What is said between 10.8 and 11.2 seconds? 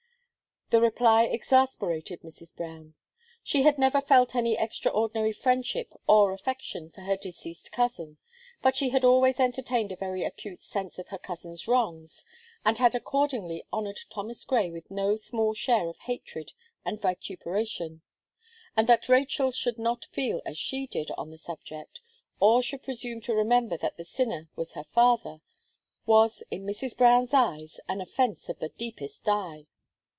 of her